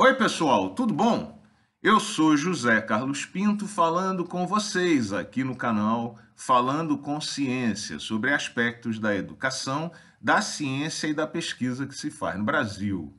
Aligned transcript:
Oi, 0.00 0.14
pessoal, 0.14 0.70
tudo 0.76 0.94
bom? 0.94 1.42
Eu 1.82 1.98
sou 1.98 2.36
José 2.36 2.80
Carlos 2.80 3.26
Pinto 3.26 3.66
falando 3.66 4.24
com 4.24 4.46
vocês 4.46 5.12
aqui 5.12 5.42
no 5.42 5.56
canal 5.56 6.16
Falando 6.36 6.96
com 6.98 7.20
Ciência 7.20 7.98
sobre 7.98 8.32
aspectos 8.32 9.00
da 9.00 9.16
educação, 9.16 9.90
da 10.20 10.40
ciência 10.40 11.08
e 11.08 11.14
da 11.14 11.26
pesquisa 11.26 11.84
que 11.84 11.96
se 11.96 12.12
faz 12.12 12.38
no 12.38 12.44
Brasil. 12.44 13.12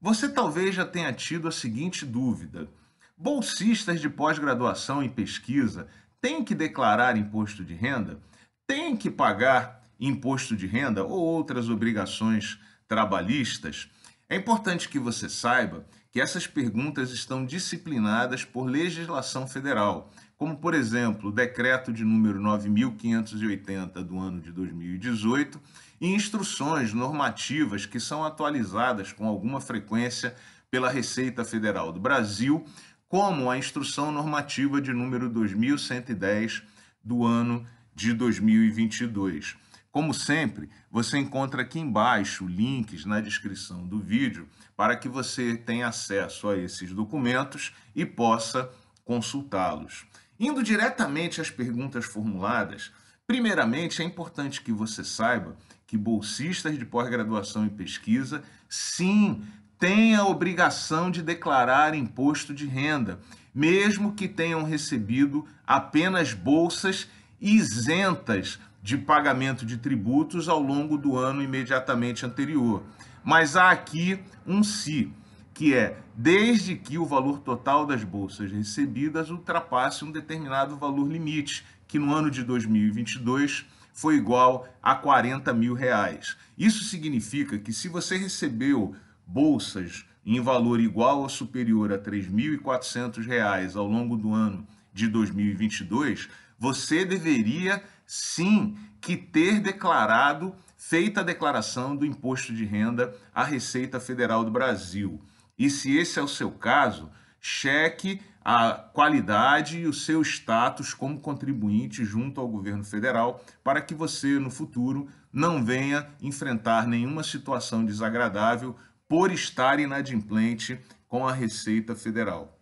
Você 0.00 0.26
talvez 0.26 0.74
já 0.74 0.86
tenha 0.86 1.12
tido 1.12 1.48
a 1.48 1.52
seguinte 1.52 2.06
dúvida: 2.06 2.66
bolsistas 3.14 4.00
de 4.00 4.08
pós-graduação 4.08 5.02
em 5.02 5.10
pesquisa 5.10 5.86
têm 6.18 6.42
que 6.42 6.54
declarar 6.54 7.18
imposto 7.18 7.62
de 7.62 7.74
renda? 7.74 8.18
Têm 8.66 8.96
que 8.96 9.10
pagar 9.10 9.86
imposto 10.00 10.56
de 10.56 10.66
renda 10.66 11.04
ou 11.04 11.18
outras 11.18 11.68
obrigações 11.68 12.58
trabalhistas? 12.88 13.90
É 14.30 14.34
importante 14.34 14.88
que 14.88 14.98
você 14.98 15.28
saiba 15.28 15.86
que 16.16 16.20
essas 16.22 16.46
perguntas 16.46 17.10
estão 17.10 17.44
disciplinadas 17.44 18.42
por 18.42 18.64
legislação 18.64 19.46
federal, 19.46 20.10
como, 20.38 20.56
por 20.56 20.72
exemplo, 20.72 21.28
o 21.28 21.30
decreto 21.30 21.92
de 21.92 22.06
número 22.06 22.40
9580 22.40 24.02
do 24.02 24.18
ano 24.18 24.40
de 24.40 24.50
2018 24.50 25.60
e 26.00 26.14
instruções 26.14 26.94
normativas 26.94 27.84
que 27.84 28.00
são 28.00 28.24
atualizadas 28.24 29.12
com 29.12 29.28
alguma 29.28 29.60
frequência 29.60 30.34
pela 30.70 30.88
Receita 30.88 31.44
Federal 31.44 31.92
do 31.92 32.00
Brasil, 32.00 32.64
como 33.06 33.50
a 33.50 33.58
instrução 33.58 34.10
normativa 34.10 34.80
de 34.80 34.94
número 34.94 35.28
2110 35.28 36.62
do 37.04 37.26
ano 37.26 37.66
de 37.94 38.14
2022. 38.14 39.54
Como 39.96 40.12
sempre, 40.12 40.68
você 40.90 41.16
encontra 41.16 41.62
aqui 41.62 41.80
embaixo 41.80 42.46
links 42.46 43.06
na 43.06 43.18
descrição 43.18 43.86
do 43.86 43.98
vídeo 43.98 44.46
para 44.76 44.94
que 44.94 45.08
você 45.08 45.56
tenha 45.56 45.88
acesso 45.88 46.50
a 46.50 46.58
esses 46.58 46.92
documentos 46.92 47.72
e 47.94 48.04
possa 48.04 48.70
consultá-los. 49.06 50.04
Indo 50.38 50.62
diretamente 50.62 51.40
às 51.40 51.48
perguntas 51.48 52.04
formuladas, 52.04 52.92
primeiramente 53.26 54.02
é 54.02 54.04
importante 54.04 54.60
que 54.60 54.70
você 54.70 55.02
saiba 55.02 55.56
que 55.86 55.96
bolsistas 55.96 56.78
de 56.78 56.84
pós-graduação 56.84 57.64
em 57.64 57.70
pesquisa, 57.70 58.42
sim, 58.68 59.46
têm 59.78 60.14
a 60.14 60.26
obrigação 60.26 61.10
de 61.10 61.22
declarar 61.22 61.94
imposto 61.94 62.52
de 62.52 62.66
renda, 62.66 63.18
mesmo 63.54 64.12
que 64.12 64.28
tenham 64.28 64.62
recebido 64.62 65.48
apenas 65.66 66.34
bolsas 66.34 67.08
isentas 67.40 68.58
de 68.86 68.96
pagamento 68.96 69.66
de 69.66 69.78
tributos 69.78 70.48
ao 70.48 70.62
longo 70.62 70.96
do 70.96 71.18
ano 71.18 71.42
imediatamente 71.42 72.24
anterior. 72.24 72.84
Mas 73.24 73.56
há 73.56 73.72
aqui 73.72 74.20
um 74.46 74.62
se, 74.62 75.12
que 75.52 75.74
é 75.74 75.98
desde 76.14 76.76
que 76.76 76.96
o 76.96 77.04
valor 77.04 77.40
total 77.40 77.84
das 77.84 78.04
bolsas 78.04 78.52
recebidas 78.52 79.28
ultrapasse 79.28 80.04
um 80.04 80.12
determinado 80.12 80.76
valor 80.76 81.10
limite, 81.10 81.66
que 81.88 81.98
no 81.98 82.14
ano 82.14 82.30
de 82.30 82.44
2022 82.44 83.66
foi 83.92 84.14
igual 84.14 84.68
a 84.80 84.94
40 84.94 85.52
mil 85.52 85.74
reais. 85.74 86.36
Isso 86.56 86.84
significa 86.84 87.58
que 87.58 87.72
se 87.72 87.88
você 87.88 88.16
recebeu 88.16 88.94
bolsas 89.26 90.06
em 90.24 90.40
valor 90.40 90.78
igual 90.78 91.22
ou 91.22 91.28
superior 91.28 91.92
a 91.92 91.96
R$ 91.96 92.02
3.400 92.02 93.74
ao 93.74 93.88
longo 93.88 94.16
do 94.16 94.32
ano 94.32 94.64
de 94.94 95.08
2022, 95.08 96.28
você 96.56 97.04
deveria 97.04 97.82
sim 98.06 98.76
que 99.00 99.16
ter 99.16 99.60
declarado, 99.60 100.54
feita 100.76 101.20
a 101.20 101.24
declaração 101.24 101.96
do 101.96 102.06
imposto 102.06 102.54
de 102.54 102.64
renda 102.64 103.14
à 103.34 103.42
Receita 103.42 103.98
Federal 103.98 104.44
do 104.44 104.50
Brasil. 104.50 105.20
E 105.58 105.68
se 105.68 105.96
esse 105.96 106.18
é 106.18 106.22
o 106.22 106.28
seu 106.28 106.50
caso, 106.50 107.10
cheque 107.40 108.20
a 108.44 108.72
qualidade 108.72 109.78
e 109.78 109.86
o 109.86 109.92
seu 109.92 110.22
status 110.22 110.94
como 110.94 111.18
contribuinte 111.18 112.04
junto 112.04 112.40
ao 112.40 112.46
governo 112.46 112.84
federal 112.84 113.44
para 113.64 113.80
que 113.80 113.92
você 113.92 114.38
no 114.38 114.50
futuro 114.50 115.08
não 115.32 115.64
venha 115.64 116.08
enfrentar 116.22 116.86
nenhuma 116.86 117.24
situação 117.24 117.84
desagradável 117.84 118.76
por 119.08 119.32
estar 119.32 119.80
inadimplente 119.80 120.80
com 121.08 121.26
a 121.26 121.32
Receita 121.32 121.96
Federal. 121.96 122.56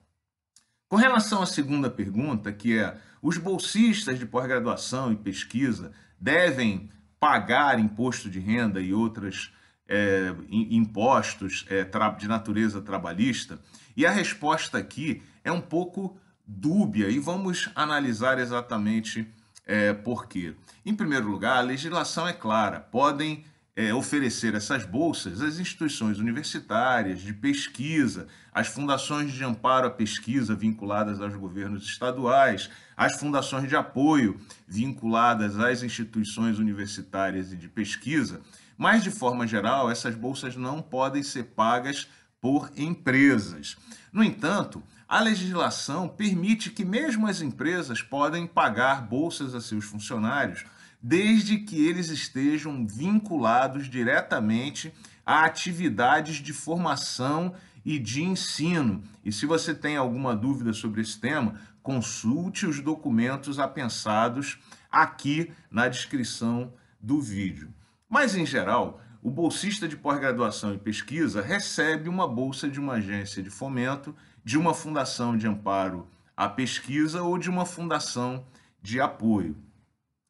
Com 0.88 0.97
relação 0.97 1.43
à 1.43 1.47
segunda 1.47 1.91
pergunta, 1.91 2.53
que 2.53 2.78
é 2.78 2.97
os 3.25 3.39
bolsistas 3.39 4.19
de 4.19 4.27
pós-graduação 4.27 5.11
e 5.11 5.17
pesquisa 5.17 5.93
devem 6.21 6.91
pagar 7.19 7.79
imposto 7.79 8.29
de 8.29 8.39
renda 8.39 8.83
e 8.83 8.93
outros 8.93 9.51
é, 9.89 10.35
impostos 10.51 11.65
é, 11.71 11.84
de 12.19 12.29
natureza 12.29 12.83
trabalhista? 12.83 13.59
E 13.97 14.05
a 14.05 14.11
resposta 14.11 14.77
aqui 14.77 15.23
é 15.43 15.51
um 15.51 15.61
pouco 15.63 16.19
dúbia 16.47 17.09
e 17.09 17.19
vamos 17.19 17.71
analisar 17.75 18.39
exatamente 18.39 19.27
é, 19.67 19.95
por 19.95 20.29
quê. 20.29 20.55
Em 20.84 20.95
primeiro 20.95 21.27
lugar, 21.27 21.57
a 21.57 21.63
legislação 21.63 22.29
é 22.29 22.34
clara: 22.34 22.79
podem 22.79 23.43
é, 23.77 23.93
oferecer 23.93 24.55
essas 24.55 24.85
bolsas 24.85 25.41
às 25.41 25.59
instituições 25.59 26.19
universitárias, 26.19 27.21
de 27.21 27.33
pesquisa, 27.33 28.29
às 28.53 28.69
fundações 28.69 29.33
de 29.33 29.43
amparo 29.43 29.89
à 29.89 29.91
pesquisa 29.91 30.55
vinculadas 30.55 31.21
aos 31.21 31.35
governos 31.35 31.84
estaduais, 31.84 32.71
às 32.97 33.19
fundações 33.19 33.69
de 33.69 33.75
apoio 33.75 34.41
vinculadas 34.67 35.59
às 35.59 35.83
instituições 35.83 36.59
universitárias 36.59 37.53
e 37.53 37.57
de 37.57 37.69
pesquisa, 37.69 38.41
mas, 38.77 39.03
de 39.03 39.11
forma 39.11 39.47
geral, 39.47 39.91
essas 39.91 40.15
bolsas 40.15 40.57
não 40.57 40.81
podem 40.81 41.23
ser 41.23 41.45
pagas 41.45 42.09
por 42.41 42.71
empresas. 42.77 43.77
No 44.13 44.23
entanto, 44.23 44.83
a 45.09 45.21
legislação 45.21 46.09
permite 46.09 46.71
que 46.71 46.84
mesmo 46.84 47.27
as 47.27 47.41
empresas 47.41 48.03
podem 48.03 48.47
pagar 48.47 49.03
bolsas 49.03 49.55
a 49.55 49.61
seus 49.61 49.84
funcionários 49.84 50.65
desde 51.06 51.59
que 51.59 51.87
eles 51.87 52.09
estejam 52.09 52.87
vinculados 52.87 53.91
diretamente 53.91 54.91
a 55.26 55.44
atividades 55.44 56.37
de 56.37 56.54
formação 56.54 57.54
e 57.84 57.98
de 57.98 58.22
ensino. 58.22 59.03
E 59.22 59.31
se 59.31 59.44
você 59.44 59.75
tem 59.75 59.98
alguma 59.98 60.34
dúvida 60.34 60.72
sobre 60.72 61.03
esse 61.03 61.20
tema, 61.20 61.60
consulte 61.82 62.65
os 62.65 62.81
documentos 62.81 63.59
apensados 63.59 64.59
aqui 64.91 65.53
na 65.70 65.88
descrição 65.88 66.72
do 66.98 67.21
vídeo. 67.21 67.69
Mas, 68.09 68.34
em 68.34 68.47
geral, 68.47 68.98
o 69.22 69.31
bolsista 69.31 69.86
de 69.86 69.98
pós-graduação 69.98 70.72
e 70.72 70.78
pesquisa 70.78 71.42
recebe 71.42 72.09
uma 72.09 72.26
bolsa 72.26 72.66
de 72.66 72.81
uma 72.81 72.94
agência 72.94 73.42
de 73.42 73.50
fomento, 73.50 74.16
de 74.42 74.56
uma 74.56 74.72
fundação 74.72 75.36
de 75.36 75.47
amparo 75.47 76.09
à 76.34 76.48
pesquisa 76.48 77.22
ou 77.22 77.36
de 77.36 77.50
uma 77.50 77.66
fundação 77.66 78.47
de 78.81 79.03
apoio. 79.03 79.54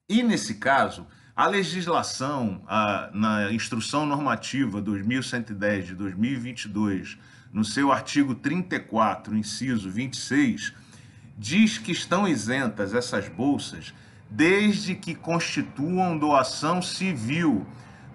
E, 0.06 0.22
nesse 0.22 0.56
caso, 0.56 1.06
a 1.34 1.46
legislação, 1.46 2.62
a, 2.66 3.08
na 3.14 3.50
Instrução 3.50 4.04
Normativa 4.04 4.78
2110 4.82 5.86
de 5.86 5.94
2022, 5.94 7.16
no 7.50 7.64
seu 7.64 7.90
artigo 7.90 8.34
34, 8.34 9.34
inciso 9.34 9.90
26, 9.90 10.74
diz 11.38 11.78
que 11.78 11.90
estão 11.90 12.28
isentas 12.28 12.92
essas 12.92 13.30
bolsas 13.30 13.94
desde 14.30 14.94
que 14.94 15.14
constituam 15.14 16.18
doação 16.18 16.82
civil, 16.82 17.66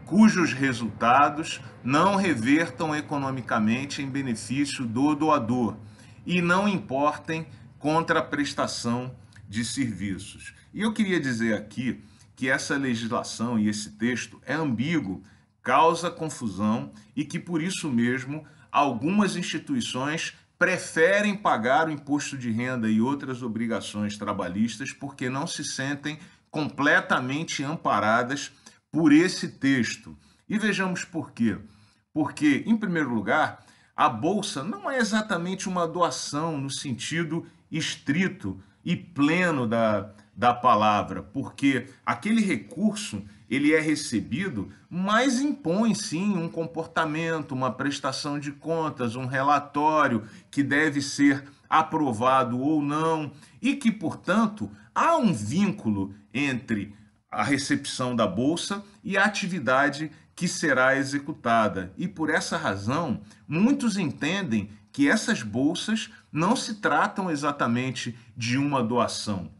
cujos 0.05 0.53
resultados 0.53 1.59
não 1.83 2.17
revertam 2.17 2.95
economicamente 2.95 4.03
em 4.03 4.09
benefício 4.09 4.85
do 4.85 5.15
doador 5.15 5.75
e 6.23 6.39
não 6.39 6.67
importem 6.67 7.47
contra 7.79 8.19
a 8.19 8.23
prestação 8.23 9.11
de 9.49 9.65
serviços. 9.65 10.58
E 10.73 10.81
eu 10.81 10.93
queria 10.93 11.19
dizer 11.19 11.55
aqui 11.55 12.03
que 12.35 12.49
essa 12.49 12.77
legislação 12.77 13.59
e 13.59 13.67
esse 13.67 13.91
texto 13.91 14.41
é 14.45 14.53
ambíguo, 14.53 15.23
causa 15.61 16.09
confusão 16.09 16.91
e 17.15 17.25
que 17.25 17.39
por 17.39 17.61
isso 17.61 17.89
mesmo 17.89 18.45
algumas 18.71 19.35
instituições 19.35 20.35
preferem 20.57 21.35
pagar 21.35 21.87
o 21.87 21.91
imposto 21.91 22.37
de 22.37 22.51
renda 22.51 22.89
e 22.89 23.01
outras 23.01 23.41
obrigações 23.41 24.17
trabalhistas 24.17 24.91
porque 24.91 25.29
não 25.29 25.47
se 25.47 25.63
sentem 25.63 26.19
completamente 26.51 27.63
amparadas 27.63 28.51
por 28.91 29.11
esse 29.11 29.47
texto. 29.47 30.17
E 30.47 30.57
vejamos 30.57 31.05
por 31.05 31.31
quê. 31.31 31.57
Porque, 32.13 32.63
em 32.65 32.75
primeiro 32.75 33.13
lugar, 33.13 33.63
a 33.95 34.09
bolsa 34.09 34.63
não 34.63 34.89
é 34.89 34.97
exatamente 34.97 35.69
uma 35.69 35.87
doação 35.87 36.57
no 36.57 36.69
sentido 36.69 37.45
estrito 37.71 38.61
e 38.83 38.95
pleno 38.95 39.67
da, 39.67 40.11
da 40.39 40.53
palavra, 40.53 41.21
porque 41.21 41.89
aquele 42.05 42.39
recurso 42.39 43.21
ele 43.49 43.73
é 43.73 43.79
recebido, 43.81 44.71
mas 44.89 45.41
impõe 45.41 45.93
sim 45.93 46.37
um 46.37 46.47
comportamento, 46.47 47.51
uma 47.51 47.69
prestação 47.69 48.39
de 48.39 48.53
contas, 48.53 49.17
um 49.17 49.25
relatório 49.25 50.23
que 50.49 50.63
deve 50.63 51.01
ser 51.01 51.43
aprovado 51.69 52.57
ou 52.57 52.81
não, 52.81 53.33
e 53.61 53.75
que, 53.75 53.91
portanto, 53.91 54.71
há 54.95 55.17
um 55.17 55.33
vínculo 55.33 56.15
entre 56.33 56.95
a 57.29 57.43
recepção 57.43 58.15
da 58.15 58.25
bolsa 58.25 58.81
e 59.03 59.17
a 59.17 59.25
atividade 59.25 60.09
que 60.33 60.47
será 60.47 60.95
executada. 60.95 61.91
E 61.97 62.07
por 62.07 62.29
essa 62.29 62.55
razão, 62.55 63.19
muitos 63.45 63.97
entendem 63.97 64.69
que 64.89 65.09
essas 65.09 65.43
bolsas 65.43 66.09
não 66.31 66.55
se 66.55 66.75
tratam 66.75 67.29
exatamente 67.29 68.17
de 68.37 68.57
uma 68.57 68.81
doação. 68.81 69.58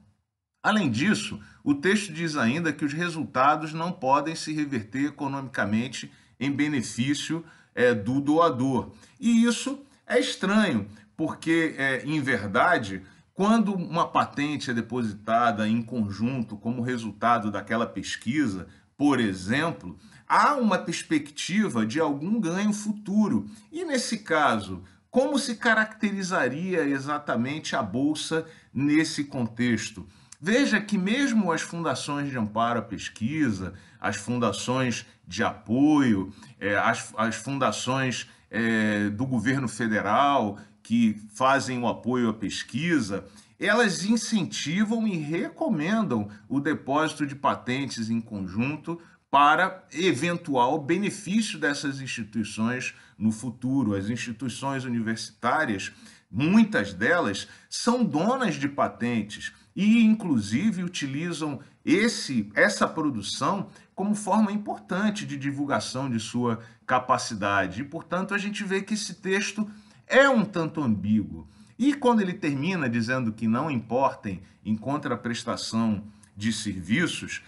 Além 0.62 0.92
disso, 0.92 1.40
o 1.64 1.74
texto 1.74 2.12
diz 2.12 2.36
ainda 2.36 2.74
que 2.74 2.84
os 2.84 2.94
resultados 2.94 3.74
não 3.74 3.92
podem 3.92 4.36
se 4.36 4.54
reverter 4.54 5.06
economicamente 5.06 6.12
em 6.40 6.52
benefício 6.52 7.46
é, 7.74 7.94
do 7.94 8.20
doador. 8.20 8.92
E 9.20 9.46
isso 9.46 9.80
é 10.06 10.20
estranho, 10.20 10.88
porque, 11.16 11.76
é, 11.78 12.04
em 12.06 12.20
verdade, 12.22 13.02
quando 13.34 13.74
uma 13.74 14.06
patente 14.06 14.70
é 14.70 14.74
depositada 14.74 15.66
em 15.66 15.82
conjunto 15.82 16.58
como 16.58 16.82
resultado 16.82 17.50
daquela 17.50 17.86
pesquisa, 17.86 18.68
por 18.98 19.18
exemplo, 19.18 19.98
há 20.28 20.56
uma 20.56 20.78
perspectiva 20.78 21.86
de 21.86 22.02
algum 22.02 22.38
ganho 22.42 22.74
futuro. 22.74 23.50
E 23.72 23.86
nesse 23.86 24.18
caso, 24.18 24.84
como 25.10 25.40
se 25.40 25.56
caracterizaria 25.56 26.84
exatamente 26.84 27.78
a 27.78 27.82
bolsa 27.82 28.46
nesse 28.74 29.24
contexto? 29.24 30.06
Veja 30.42 30.80
que 30.80 30.98
mesmo 30.98 31.52
as 31.52 31.62
fundações 31.62 32.30
de 32.30 32.38
amparo 32.38 32.80
à 32.80 32.82
pesquisa, 32.82 33.74
as 34.00 34.16
fundações 34.16 35.06
de 35.28 35.44
apoio, 35.44 36.34
é, 36.60 36.78
as, 36.78 37.14
as 37.18 37.36
fundações 37.36 38.30
é, 38.50 39.10
do 39.10 39.26
governo 39.26 39.68
federal 39.68 40.58
que 40.82 41.22
fazem 41.36 41.80
o 41.80 41.88
apoio 41.88 42.30
à 42.30 42.34
pesquisa, 42.34 43.26
elas 43.60 44.06
incentivam 44.06 45.06
e 45.06 45.18
recomendam 45.18 46.30
o 46.48 46.62
depósito 46.62 47.28
de 47.28 47.36
patentes 47.36 48.10
em 48.10 48.22
conjunto 48.22 49.00
para 49.30 49.86
eventual 49.92 50.82
benefício 50.82 51.60
dessas 51.60 52.00
instituições 52.00 52.96
no 53.18 53.32
futuro. 53.32 53.94
As 53.94 54.10
instituições 54.10 54.86
universitárias, 54.86 55.92
muitas 56.32 56.94
delas, 56.94 57.48
são 57.70 58.04
donas 58.06 58.56
de 58.56 58.70
patentes 58.70 59.52
e, 59.82 60.04
inclusive, 60.04 60.84
utilizam 60.84 61.62
esse, 61.86 62.52
essa 62.54 62.86
produção 62.86 63.70
como 63.96 64.14
forma 64.14 64.52
importante 64.52 65.26
de 65.26 65.38
divulgação 65.38 66.10
de 66.10 66.20
sua 66.20 66.60
capacidade. 66.86 67.80
E, 67.80 67.86
portanto, 67.86 68.34
a 68.34 68.38
gente 68.38 68.62
vê 68.66 68.82
que 68.82 68.94
esse 68.94 69.14
texto 69.14 69.66
é 70.06 70.28
um 70.28 70.44
tanto 70.44 70.84
ambíguo. 70.84 71.48
E 71.78 71.94
quando 71.94 72.20
ele 72.20 72.34
termina 72.34 72.90
dizendo 72.90 73.32
que 73.32 73.48
não 73.48 73.72
importem 73.72 74.42
em 74.66 74.76
contraprestação 74.76 76.04
de 76.36 76.52
serviços, 76.52 77.42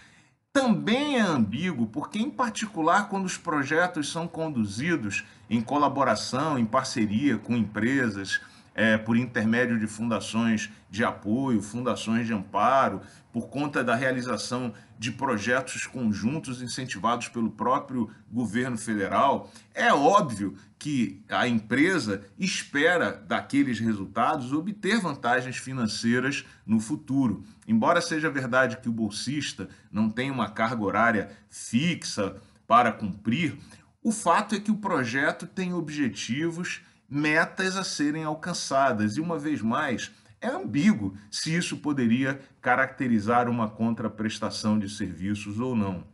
também 0.54 1.18
é 1.18 1.20
ambíguo, 1.20 1.86
porque, 1.86 2.18
em 2.18 2.30
particular, 2.30 3.10
quando 3.10 3.26
os 3.26 3.36
projetos 3.36 4.10
são 4.10 4.26
conduzidos 4.26 5.22
em 5.50 5.60
colaboração, 5.60 6.58
em 6.58 6.64
parceria 6.64 7.36
com 7.36 7.54
empresas, 7.54 8.40
é, 8.74 8.96
por 8.96 9.16
intermédio 9.16 9.78
de 9.78 9.86
fundações 9.86 10.70
de 10.90 11.04
apoio, 11.04 11.62
fundações 11.62 12.26
de 12.26 12.32
amparo, 12.32 13.00
por 13.32 13.48
conta 13.48 13.82
da 13.82 13.94
realização 13.94 14.74
de 14.98 15.10
projetos 15.10 15.86
conjuntos 15.86 16.62
incentivados 16.62 17.28
pelo 17.28 17.50
próprio 17.50 18.10
governo 18.30 18.76
federal, 18.76 19.50
é 19.74 19.92
óbvio 19.92 20.54
que 20.78 21.22
a 21.28 21.48
empresa 21.48 22.24
espera 22.38 23.12
daqueles 23.12 23.80
resultados 23.80 24.52
obter 24.52 25.00
vantagens 25.00 25.56
financeiras 25.56 26.44
no 26.66 26.78
futuro. 26.78 27.44
Embora 27.66 28.00
seja 28.00 28.30
verdade 28.30 28.76
que 28.78 28.88
o 28.88 28.92
bolsista 28.92 29.68
não 29.90 30.10
tem 30.10 30.30
uma 30.30 30.50
carga 30.50 30.82
horária 30.82 31.30
fixa 31.48 32.36
para 32.66 32.92
cumprir, 32.92 33.58
o 34.02 34.10
fato 34.10 34.56
é 34.56 34.60
que 34.60 34.70
o 34.70 34.76
projeto 34.76 35.46
tem 35.46 35.72
objetivos, 35.72 36.82
metas 37.12 37.76
a 37.76 37.84
serem 37.84 38.24
alcançadas 38.24 39.16
e, 39.16 39.20
uma 39.20 39.38
vez 39.38 39.60
mais, 39.60 40.10
é 40.40 40.48
ambíguo 40.48 41.14
se 41.30 41.54
isso 41.54 41.76
poderia 41.76 42.40
caracterizar 42.60 43.48
uma 43.48 43.68
contraprestação 43.68 44.78
de 44.78 44.88
serviços 44.88 45.60
ou 45.60 45.76
não. 45.76 46.04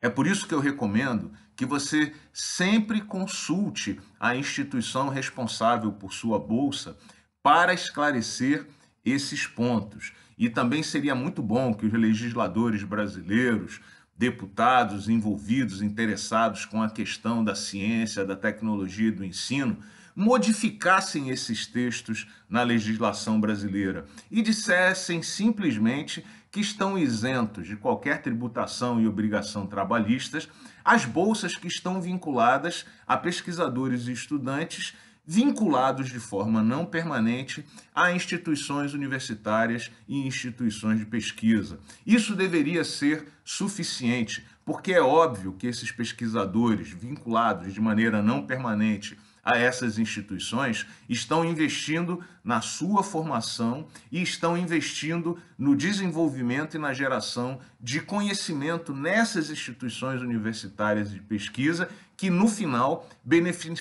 É 0.00 0.08
por 0.08 0.26
isso 0.26 0.46
que 0.46 0.54
eu 0.54 0.60
recomendo 0.60 1.32
que 1.56 1.66
você 1.66 2.14
sempre 2.32 3.00
consulte 3.00 4.00
a 4.20 4.36
instituição 4.36 5.08
responsável 5.08 5.92
por 5.92 6.12
sua 6.12 6.38
bolsa 6.38 6.96
para 7.42 7.74
esclarecer 7.74 8.66
esses 9.04 9.46
pontos. 9.46 10.12
E 10.38 10.48
também 10.48 10.82
seria 10.82 11.14
muito 11.14 11.42
bom 11.42 11.74
que 11.74 11.86
os 11.86 11.92
legisladores 11.92 12.82
brasileiros, 12.84 13.80
deputados 14.16 15.08
envolvidos, 15.08 15.82
interessados 15.82 16.64
com 16.64 16.82
a 16.82 16.90
questão 16.90 17.42
da 17.42 17.54
ciência, 17.54 18.24
da 18.24 18.36
tecnologia 18.36 19.08
e 19.08 19.12
do 19.12 19.24
ensino, 19.24 19.78
modificassem 20.14 21.30
esses 21.30 21.66
textos 21.66 22.28
na 22.48 22.62
legislação 22.62 23.40
brasileira 23.40 24.06
e 24.30 24.42
dissessem 24.42 25.22
simplesmente 25.22 26.24
que 26.50 26.60
estão 26.60 26.96
isentos 26.96 27.66
de 27.66 27.76
qualquer 27.76 28.22
tributação 28.22 29.00
e 29.00 29.08
obrigação 29.08 29.66
trabalhistas 29.66 30.48
as 30.84 31.04
bolsas 31.04 31.56
que 31.56 31.66
estão 31.66 32.00
vinculadas 32.00 32.84
a 33.06 33.16
pesquisadores 33.16 34.06
e 34.06 34.12
estudantes 34.12 34.94
vinculados 35.26 36.10
de 36.10 36.20
forma 36.20 36.62
não 36.62 36.84
permanente 36.84 37.64
a 37.94 38.12
instituições 38.12 38.92
universitárias 38.92 39.90
e 40.06 40.26
instituições 40.26 40.98
de 40.98 41.06
pesquisa. 41.06 41.80
Isso 42.06 42.36
deveria 42.36 42.84
ser 42.84 43.26
suficiente, 43.42 44.44
porque 44.64 44.92
é 44.92 45.00
óbvio 45.00 45.54
que 45.54 45.66
esses 45.66 45.90
pesquisadores 45.90 46.90
vinculados 46.90 47.72
de 47.72 47.80
maneira 47.80 48.22
não 48.22 48.46
permanente 48.46 49.18
a 49.44 49.58
essas 49.58 49.98
instituições 49.98 50.86
estão 51.08 51.44
investindo 51.44 52.24
na 52.42 52.60
sua 52.60 53.02
formação 53.02 53.86
e 54.10 54.22
estão 54.22 54.56
investindo 54.56 55.38
no 55.58 55.76
desenvolvimento 55.76 56.76
e 56.76 56.80
na 56.80 56.94
geração 56.94 57.60
de 57.80 58.00
conhecimento 58.00 58.94
nessas 58.94 59.50
instituições 59.50 60.22
universitárias 60.22 61.10
de 61.10 61.20
pesquisa 61.20 61.88
que, 62.16 62.30
no 62.30 62.48
final, 62.48 63.08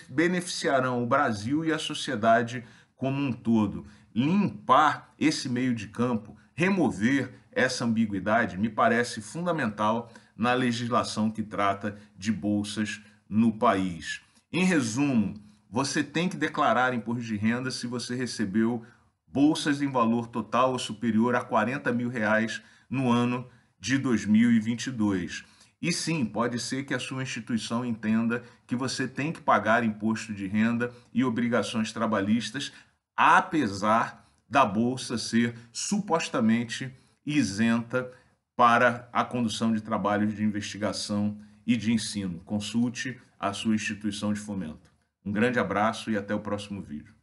beneficiarão 0.09 1.01
o 1.01 1.07
Brasil 1.07 1.63
e 1.63 1.71
a 1.71 1.79
sociedade 1.79 2.63
como 2.95 3.21
um 3.21 3.31
todo. 3.31 3.85
Limpar 4.13 5.13
esse 5.19 5.47
meio 5.47 5.73
de 5.73 5.87
campo, 5.87 6.35
remover 6.53 7.33
essa 7.51 7.85
ambiguidade, 7.85 8.57
me 8.57 8.69
parece 8.69 9.21
fundamental 9.21 10.11
na 10.35 10.53
legislação 10.53 11.29
que 11.29 11.43
trata 11.43 11.97
de 12.17 12.31
bolsas 12.31 13.01
no 13.29 13.53
país. 13.53 14.21
Em 14.51 14.63
resumo, 14.65 15.33
você 15.73 16.03
tem 16.03 16.29
que 16.29 16.37
declarar 16.37 16.93
imposto 16.93 17.23
de 17.23 17.35
renda 17.35 17.71
se 17.71 17.87
você 17.87 18.13
recebeu 18.13 18.85
bolsas 19.27 19.81
em 19.81 19.89
valor 19.89 20.27
total 20.27 20.73
ou 20.73 20.77
superior 20.77 21.33
a 21.33 21.41
40 21.41 21.91
mil 21.91 22.09
reais 22.09 22.61
no 22.87 23.11
ano 23.11 23.49
de 23.79 23.97
2022. 23.97 25.43
E 25.81 25.91
sim, 25.91 26.25
pode 26.25 26.59
ser 26.59 26.83
que 26.83 26.93
a 26.93 26.99
sua 26.99 27.23
instituição 27.23 27.83
entenda 27.83 28.43
que 28.67 28.75
você 28.75 29.07
tem 29.07 29.31
que 29.31 29.41
pagar 29.41 29.83
imposto 29.83 30.31
de 30.31 30.45
renda 30.45 30.93
e 31.11 31.23
obrigações 31.23 31.91
trabalhistas, 31.91 32.71
apesar 33.17 34.29
da 34.47 34.63
bolsa 34.63 35.17
ser 35.17 35.55
supostamente 35.71 36.93
isenta 37.25 38.11
para 38.55 39.09
a 39.11 39.25
condução 39.25 39.73
de 39.73 39.81
trabalhos 39.81 40.35
de 40.35 40.43
investigação 40.43 41.35
e 41.65 41.75
de 41.75 41.91
ensino. 41.91 42.41
Consulte 42.41 43.19
a 43.39 43.51
sua 43.53 43.73
instituição 43.73 44.31
de 44.31 44.39
fomento. 44.39 44.92
Um 45.25 45.31
grande 45.31 45.59
abraço 45.59 46.11
e 46.11 46.17
até 46.17 46.33
o 46.35 46.39
próximo 46.39 46.81
vídeo. 46.81 47.15